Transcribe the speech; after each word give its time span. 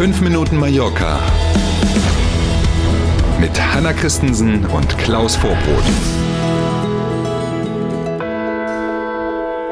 5 0.00 0.22
Minuten 0.22 0.56
Mallorca 0.56 1.20
mit 3.38 3.50
Hanna 3.60 3.92
Christensen 3.92 4.64
und 4.64 4.96
Klaus 4.96 5.36
Vorbrot. 5.36 5.84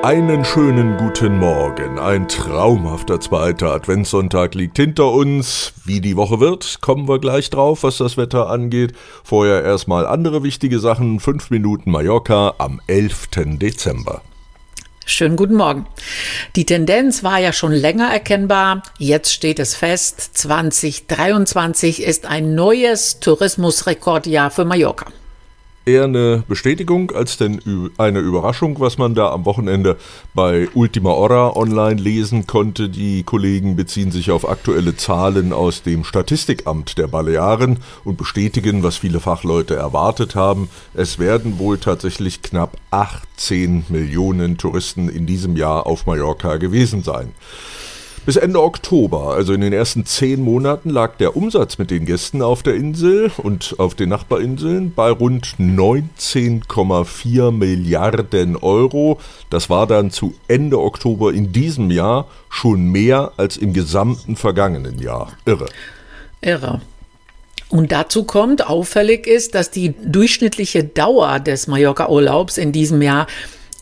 Einen 0.02 0.44
schönen 0.44 0.98
guten 0.98 1.38
Morgen. 1.38 1.98
Ein 1.98 2.28
traumhafter 2.28 3.22
zweiter 3.22 3.72
Adventssonntag 3.72 4.54
liegt 4.54 4.76
hinter 4.76 5.12
uns. 5.12 5.72
Wie 5.86 6.02
die 6.02 6.16
Woche 6.16 6.40
wird, 6.40 6.82
kommen 6.82 7.08
wir 7.08 7.20
gleich 7.20 7.48
drauf, 7.48 7.82
was 7.82 7.96
das 7.96 8.18
Wetter 8.18 8.50
angeht. 8.50 8.92
Vorher 9.24 9.64
erstmal 9.64 10.06
andere 10.06 10.42
wichtige 10.42 10.78
Sachen. 10.78 11.20
5 11.20 11.48
Minuten 11.48 11.90
Mallorca 11.90 12.52
am 12.58 12.82
11. 12.86 13.28
Dezember. 13.58 14.20
Schönen 15.10 15.36
guten 15.36 15.54
Morgen. 15.54 15.86
Die 16.54 16.66
Tendenz 16.66 17.24
war 17.24 17.38
ja 17.38 17.54
schon 17.54 17.72
länger 17.72 18.12
erkennbar. 18.12 18.82
Jetzt 18.98 19.32
steht 19.32 19.58
es 19.58 19.74
fest, 19.74 20.20
2023 20.34 22.02
ist 22.02 22.26
ein 22.26 22.54
neues 22.54 23.18
Tourismusrekordjahr 23.18 24.50
für 24.50 24.66
Mallorca 24.66 25.06
eher 25.88 26.04
eine 26.04 26.44
Bestätigung 26.46 27.10
als 27.10 27.38
denn 27.38 27.60
eine 27.96 28.20
Überraschung, 28.20 28.78
was 28.78 28.98
man 28.98 29.14
da 29.14 29.32
am 29.32 29.44
Wochenende 29.46 29.96
bei 30.34 30.68
Ultima 30.74 31.10
Hora 31.10 31.56
online 31.56 32.00
lesen 32.00 32.46
konnte. 32.46 32.88
Die 32.88 33.22
Kollegen 33.22 33.74
beziehen 33.74 34.12
sich 34.12 34.30
auf 34.30 34.48
aktuelle 34.48 34.96
Zahlen 34.96 35.52
aus 35.52 35.82
dem 35.82 36.04
Statistikamt 36.04 36.98
der 36.98 37.08
Balearen 37.08 37.78
und 38.04 38.18
bestätigen, 38.18 38.82
was 38.82 38.98
viele 38.98 39.20
Fachleute 39.20 39.74
erwartet 39.74 40.34
haben. 40.34 40.68
Es 40.94 41.18
werden 41.18 41.58
wohl 41.58 41.78
tatsächlich 41.78 42.42
knapp 42.42 42.76
18 42.90 43.86
Millionen 43.88 44.58
Touristen 44.58 45.08
in 45.08 45.26
diesem 45.26 45.56
Jahr 45.56 45.86
auf 45.86 46.06
Mallorca 46.06 46.58
gewesen 46.58 47.02
sein. 47.02 47.32
Bis 48.28 48.36
Ende 48.36 48.62
Oktober, 48.62 49.32
also 49.32 49.54
in 49.54 49.62
den 49.62 49.72
ersten 49.72 50.04
zehn 50.04 50.42
Monaten, 50.42 50.90
lag 50.90 51.16
der 51.16 51.34
Umsatz 51.34 51.78
mit 51.78 51.90
den 51.90 52.04
Gästen 52.04 52.42
auf 52.42 52.62
der 52.62 52.74
Insel 52.74 53.30
und 53.38 53.76
auf 53.78 53.94
den 53.94 54.10
Nachbarinseln 54.10 54.92
bei 54.92 55.10
rund 55.10 55.54
19,4 55.58 57.50
Milliarden 57.52 58.56
Euro. 58.56 59.18
Das 59.48 59.70
war 59.70 59.86
dann 59.86 60.10
zu 60.10 60.34
Ende 60.46 60.78
Oktober 60.78 61.32
in 61.32 61.52
diesem 61.52 61.90
Jahr 61.90 62.26
schon 62.50 62.92
mehr 62.92 63.32
als 63.38 63.56
im 63.56 63.72
gesamten 63.72 64.36
vergangenen 64.36 64.98
Jahr. 64.98 65.32
Irre. 65.46 65.70
Irre. 66.42 66.82
Und 67.70 67.92
dazu 67.92 68.24
kommt, 68.24 68.66
auffällig 68.66 69.26
ist, 69.26 69.54
dass 69.54 69.70
die 69.70 69.94
durchschnittliche 70.04 70.84
Dauer 70.84 71.40
des 71.40 71.66
Mallorca-Urlaubs 71.66 72.58
in 72.58 72.72
diesem 72.72 73.00
Jahr 73.00 73.26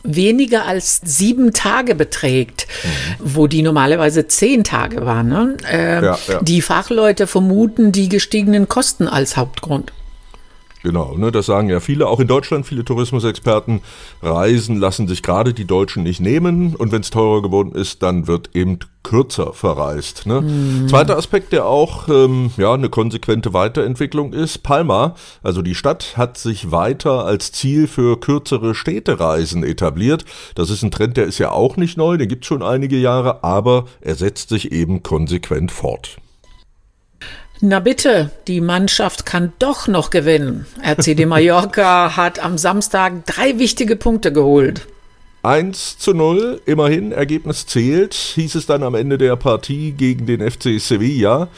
weniger 0.07 0.67
als 0.67 1.01
sieben 1.05 1.53
Tage 1.53 1.95
beträgt, 1.95 2.67
mhm. 2.83 3.35
wo 3.35 3.47
die 3.47 3.63
normalerweise 3.63 4.27
zehn 4.27 4.65
Tage 4.65 5.05
waren. 5.05 5.29
Ne? 5.29 5.57
Äh, 5.71 6.05
ja, 6.05 6.19
ja. 6.29 6.43
Die 6.43 6.63
Fachleute 6.63 7.27
vermuten 7.27 7.93
die 7.93 8.09
gestiegenen 8.09 8.69
Kosten 8.69 9.09
als 9.09 9.37
Hauptgrund. 9.37 9.93
Genau, 10.87 11.17
ne, 11.17 11.33
das 11.33 11.47
sagen 11.47 11.69
ja 11.69 11.81
viele, 11.81 12.07
auch 12.07 12.21
in 12.21 12.29
Deutschland 12.29 12.65
viele 12.65 12.85
Tourismusexperten. 12.85 13.81
Reisen 14.23 14.77
lassen 14.77 15.09
sich 15.09 15.21
gerade 15.25 15.53
die 15.53 15.65
Deutschen 15.65 16.05
nicht 16.05 16.21
nehmen 16.21 16.77
und 16.77 16.93
wenn 16.93 17.01
es 17.01 17.11
teurer 17.11 17.43
geworden 17.43 17.73
ist, 17.73 18.05
dann 18.05 18.29
wird 18.29 18.51
eben 18.55 18.79
kürzer 19.03 19.53
verreist. 19.53 20.27
Ne? 20.27 20.43
Mhm. 20.43 20.87
Zweiter 20.89 21.17
Aspekt, 21.17 21.53
der 21.53 21.67
auch 21.67 22.07
ähm, 22.09 22.53
ja, 22.57 22.73
eine 22.73 22.89
konsequente 22.89 23.53
Weiterentwicklung 23.53 24.33
ist, 24.33 24.63
Palma, 24.63 25.17
also 25.43 25.61
die 25.61 25.75
Stadt, 25.75 26.17
hat 26.17 26.39
sich 26.39 26.71
weiter 26.71 27.25
als 27.25 27.51
Ziel 27.51 27.89
für 27.89 28.21
kürzere 28.21 28.77
Städtereisen 28.77 29.65
etabliert. 29.65 30.25
Das 30.55 30.71
ist 30.71 30.85
ein 30.85 30.93
Trend, 30.93 31.17
der 31.17 31.25
ist 31.25 31.39
ja 31.39 31.51
auch 31.51 31.77
nicht 31.77 31.97
neu, 31.97 32.17
den 32.17 32.29
gibt 32.29 32.45
es 32.45 32.47
schon 32.47 32.63
einige 32.63 32.97
Jahre, 32.97 33.43
aber 33.43 33.87
er 34.01 34.15
setzt 34.15 34.51
sich 34.51 34.71
eben 34.71 35.03
konsequent 35.03 35.73
fort. 35.73 36.19
Na 37.61 37.81
bitte, 37.81 38.31
die 38.49 38.61
Mannschaft 38.61 39.25
kann 39.25 39.53
doch 39.59 39.89
noch 39.89 40.11
gewinnen. 40.11 40.67
RCD 40.83 41.25
Mallorca 41.25 42.15
hat 42.17 42.39
am 42.39 42.59
Samstag 42.59 43.25
drei 43.25 43.59
wichtige 43.59 43.97
Punkte 43.97 44.31
geholt. 44.31 44.87
1 45.43 45.99
zu 45.99 46.13
0, 46.13 46.61
immerhin, 46.67 47.13
Ergebnis 47.13 47.67
zählt, 47.67 48.13
hieß 48.13 48.57
es 48.57 48.67
dann 48.67 48.83
am 48.83 48.95
Ende 48.95 49.17
der 49.17 49.37
Partie 49.37 49.93
gegen 49.93 50.27
den 50.27 50.41
FC 50.41 50.81
Sevilla. 50.81 51.49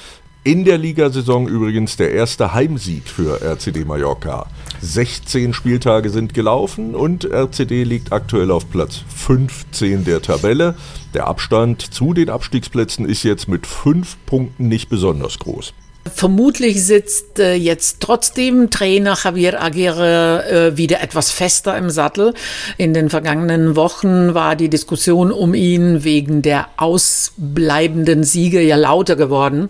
In 0.44 0.64
der 0.64 0.78
Ligasaison 0.78 1.48
übrigens 1.48 1.96
der 1.96 2.12
erste 2.12 2.54
Heimsieg 2.54 3.08
für 3.08 3.42
RCD 3.42 3.84
Mallorca. 3.84 4.46
16 4.80 5.52
Spieltage 5.52 6.10
sind 6.10 6.32
gelaufen 6.32 6.94
und 6.94 7.24
RCD 7.24 7.82
liegt 7.82 8.12
aktuell 8.12 8.52
auf 8.52 8.70
Platz 8.70 9.02
15 9.16 10.04
der 10.04 10.22
Tabelle. 10.22 10.76
Der 11.12 11.26
Abstand 11.26 11.82
zu 11.82 12.14
den 12.14 12.30
Abstiegsplätzen 12.30 13.08
ist 13.08 13.24
jetzt 13.24 13.48
mit 13.48 13.66
5 13.66 14.16
Punkten 14.26 14.68
nicht 14.68 14.88
besonders 14.88 15.38
groß. 15.40 15.74
Vermutlich 16.14 16.84
sitzt 16.84 17.38
äh, 17.38 17.54
jetzt 17.54 18.00
trotzdem 18.00 18.70
Trainer 18.70 19.16
Javier 19.22 19.62
Aguirre 19.62 20.70
äh, 20.72 20.76
wieder 20.76 21.00
etwas 21.00 21.30
fester 21.30 21.76
im 21.76 21.90
Sattel. 21.90 22.34
In 22.76 22.94
den 22.94 23.10
vergangenen 23.10 23.76
Wochen 23.76 24.34
war 24.34 24.56
die 24.56 24.68
Diskussion 24.68 25.32
um 25.32 25.54
ihn 25.54 26.04
wegen 26.04 26.42
der 26.42 26.68
ausbleibenden 26.76 28.24
Siege 28.24 28.60
ja 28.60 28.76
lauter 28.76 29.16
geworden. 29.16 29.68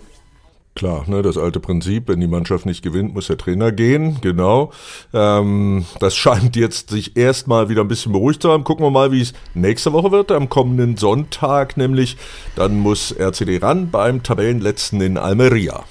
Klar, 0.79 1.03
ne, 1.07 1.21
das 1.21 1.37
alte 1.37 1.59
Prinzip, 1.59 2.07
wenn 2.07 2.21
die 2.21 2.27
Mannschaft 2.27 2.65
nicht 2.65 2.81
gewinnt, 2.83 3.13
muss 3.13 3.27
der 3.27 3.37
Trainer 3.37 3.73
gehen, 3.73 4.19
genau. 4.21 4.71
Ähm, 5.13 5.83
das 5.99 6.15
scheint 6.15 6.55
jetzt 6.55 6.89
sich 6.89 7.17
erstmal 7.17 7.67
wieder 7.67 7.81
ein 7.81 7.89
bisschen 7.89 8.13
beruhigt 8.13 8.41
zu 8.41 8.49
haben. 8.49 8.63
Gucken 8.63 8.85
wir 8.85 8.89
mal, 8.89 9.11
wie 9.11 9.19
es 9.19 9.33
nächste 9.53 9.91
Woche 9.91 10.13
wird, 10.13 10.31
am 10.31 10.47
kommenden 10.47 10.95
Sonntag 10.95 11.75
nämlich. 11.75 12.15
Dann 12.55 12.77
muss 12.79 13.11
RCD 13.11 13.57
ran 13.57 13.91
beim 13.91 14.23
Tabellenletzten 14.23 15.01
in 15.01 15.17
Almeria. 15.17 15.83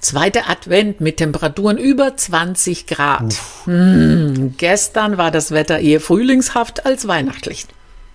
Zweiter 0.00 0.48
Advent 0.48 1.00
mit 1.00 1.18
Temperaturen 1.18 1.78
über 1.78 2.16
20 2.16 2.86
Grad. 2.86 3.34
Hm, 3.64 4.54
gestern 4.56 5.18
war 5.18 5.30
das 5.30 5.50
Wetter 5.50 5.78
eher 5.78 6.00
frühlingshaft 6.00 6.86
als 6.86 7.08
weihnachtlich. 7.08 7.66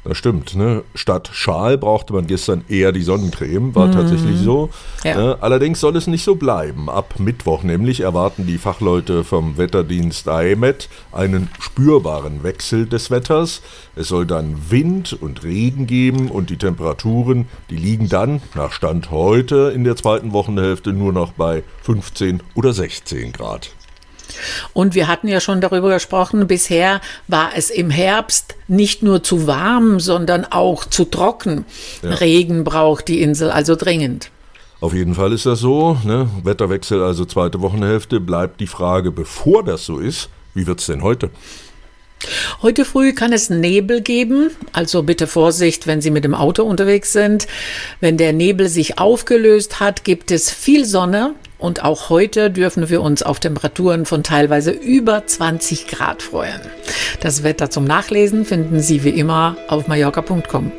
Das 0.04 0.18
stimmt. 0.18 0.56
Ne? 0.56 0.84
Statt 0.96 1.30
Schal 1.32 1.78
brauchte 1.78 2.12
man 2.12 2.28
gestern 2.28 2.66
eher 2.68 2.92
die 2.92 3.04
Sonnencreme, 3.04 3.74
war 3.74 3.88
mm. 3.88 3.92
tatsächlich 3.94 4.38
so. 4.38 4.70
Ja. 5.04 5.16
Ne? 5.16 5.38
Allerdings 5.40 5.80
soll 5.80 5.96
es 5.96 6.08
nicht 6.08 6.26
so 6.26 6.36
bleiben. 6.36 6.90
Ab 6.90 7.16
Mittwoch 7.20 7.64
nämlich 7.64 8.02
erwarten 8.02 8.46
die 8.46 8.58
Fachleute 8.58 9.24
vom 9.24 9.58
Wetterdienst 9.58 10.28
AEMET 10.28 10.90
einen 11.14 11.50
spürbaren 11.60 12.44
Wechsel 12.44 12.86
des 12.86 13.12
Wetters. 13.12 13.62
Es 13.96 14.10
soll 14.10 14.26
dann 14.26 14.70
Wind 14.70 15.14
und 15.14 15.44
Regen 15.44 15.88
geben 15.88 16.30
und 16.30 16.50
die 16.50 16.58
Temperaturen, 16.58 17.48
die 17.70 17.78
liegen 17.78 18.10
dann 18.10 18.42
nach 18.56 18.74
Stand 18.74 19.10
heute 19.10 19.72
in 19.74 19.86
der 19.86 19.96
zweiten 19.96 20.34
Wochenhälfte 20.34 20.92
nur 20.92 21.14
noch 21.14 21.32
bei 21.32 21.64
15 21.84 22.42
oder 22.56 22.74
16 22.74 23.32
Grad. 23.32 23.72
Und 24.74 24.96
wir 24.96 25.08
hatten 25.08 25.28
ja 25.28 25.40
schon 25.40 25.62
darüber 25.62 25.94
gesprochen, 25.94 26.48
bisher 26.48 27.02
war 27.28 27.52
es 27.56 27.70
im 27.70 27.90
Herbst 27.90 28.56
nicht 28.68 29.04
nur 29.04 29.24
zu 29.24 29.48
warm, 29.48 30.00
sondern 30.00 30.46
auch 30.46 30.86
zu 30.86 31.06
trocken. 31.06 31.66
Ja. 32.02 32.12
Regen 32.12 32.64
braucht 32.64 33.08
die 33.08 33.22
Insel 33.22 33.50
also 33.52 33.76
dringend. 33.76 34.32
Auf 34.82 34.94
jeden 34.94 35.16
Fall 35.16 35.32
ist 35.32 35.46
das 35.46 35.60
so. 35.60 35.98
Ne? 36.04 36.30
Wetterwechsel, 36.44 37.02
also 37.02 37.24
zweite 37.24 37.62
Wochenhälfte, 37.62 38.20
bleibt 38.20 38.60
die 38.60 38.68
Frage, 38.68 39.12
bevor 39.12 39.64
das 39.64 39.86
so 39.86 40.00
ist, 40.00 40.30
wie 40.54 40.68
wird 40.68 40.82
es 40.82 40.88
denn 40.88 41.04
heute? 41.04 41.30
Heute 42.62 42.86
früh 42.86 43.14
kann 43.14 43.34
es 43.34 43.50
Nebel 43.50 44.02
geben, 44.02 44.52
also 44.72 45.04
bitte 45.04 45.28
Vorsicht, 45.28 45.88
wenn 45.88 46.02
Sie 46.02 46.12
mit 46.12 46.24
dem 46.24 46.36
Auto 46.36 46.64
unterwegs 46.64 47.12
sind. 47.12 47.48
Wenn 48.00 48.18
der 48.18 48.34
Nebel 48.34 48.70
sich 48.70 49.00
aufgelöst 49.00 49.80
hat, 49.80 50.04
gibt 50.04 50.32
es 50.32 50.50
viel 50.50 50.86
Sonne 50.86 51.34
und 51.64 51.82
auch 51.82 52.10
heute 52.10 52.52
dürfen 52.52 52.90
wir 52.90 53.02
uns 53.02 53.24
auf 53.24 53.40
Temperaturen 53.40 54.06
von 54.06 54.22
teilweise 54.22 54.72
über 54.72 55.26
20 55.26 55.88
Grad 55.88 56.22
freuen. 56.22 56.60
Das 57.22 57.44
Wetter 57.44 57.70
zum 57.70 57.86
Nachlesen 57.86 58.44
finden 58.44 58.82
Sie 58.82 59.06
wie 59.06 59.12
immer 59.12 59.56
auf 59.70 59.88
mallorca.com. 59.88 60.74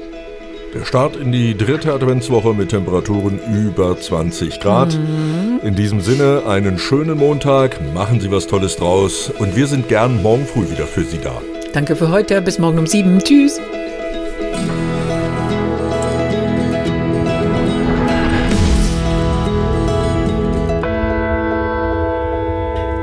Der 0.74 0.84
Start 0.84 1.16
in 1.16 1.32
die 1.32 1.56
dritte 1.56 1.94
Adventswoche 1.94 2.52
mit 2.52 2.68
Temperaturen 2.68 3.40
über 3.66 3.98
20 3.98 4.60
Grad. 4.60 4.94
Mhm. 4.94 5.60
In 5.62 5.74
diesem 5.74 6.02
Sinne 6.02 6.42
einen 6.46 6.78
schönen 6.78 7.16
Montag, 7.16 7.80
machen 7.94 8.20
Sie 8.20 8.30
was 8.30 8.46
Tolles 8.46 8.76
draus 8.76 9.30
und 9.38 9.56
wir 9.56 9.66
sind 9.66 9.88
gern 9.88 10.20
morgen 10.22 10.44
früh 10.44 10.68
wieder 10.70 10.86
für 10.86 11.04
Sie 11.04 11.18
da. 11.18 11.40
Danke 11.72 11.96
für 11.96 12.10
heute, 12.10 12.42
bis 12.42 12.58
morgen 12.58 12.78
um 12.78 12.86
sieben. 12.86 13.20
Tschüss. 13.20 13.58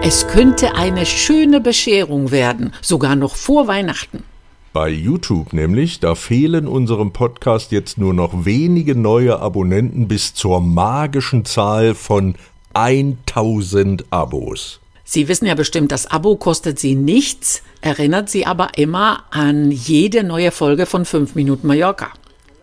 Es 0.04 0.28
könnte 0.28 0.74
eine 0.74 1.06
schöne 1.06 1.62
Bescherung 1.62 2.32
werden, 2.32 2.74
sogar 2.82 3.16
noch 3.16 3.36
vor 3.36 3.68
Weihnachten. 3.68 4.24
Bei 4.74 4.90
YouTube 4.90 5.54
nämlich, 5.54 6.00
da 6.00 6.16
fehlen 6.16 6.68
unserem 6.68 7.14
Podcast 7.14 7.72
jetzt 7.72 8.00
nur 8.00 8.12
noch 8.12 8.46
wenige 8.46 8.96
neue 8.96 9.40
Abonnenten 9.40 10.08
bis 10.08 10.34
zur 10.34 10.60
magischen 10.60 11.46
Zahl 11.46 11.94
von 11.94 12.34
1000 12.74 14.06
Abos. 14.10 14.80
Sie 15.04 15.28
wissen 15.28 15.46
ja 15.46 15.54
bestimmt, 15.54 15.92
das 15.92 16.08
Abo 16.08 16.36
kostet 16.36 16.80
Sie 16.80 16.96
nichts, 16.96 17.62
erinnert 17.82 18.28
Sie 18.28 18.48
aber 18.48 18.70
immer 18.78 19.26
an 19.30 19.70
jede 19.70 20.24
neue 20.24 20.50
Folge 20.50 20.88
von 20.88 21.06
5 21.06 21.36
Minuten 21.36 21.68
Mallorca. 21.68 22.08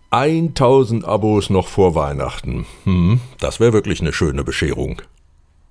1000 0.09 1.05
Abos 1.05 1.49
noch 1.49 1.69
vor 1.69 1.95
Weihnachten. 1.95 2.65
Hm, 2.83 3.21
das 3.39 3.61
wäre 3.61 3.71
wirklich 3.71 4.01
eine 4.01 4.11
schöne 4.11 4.43
Bescherung. 4.43 5.01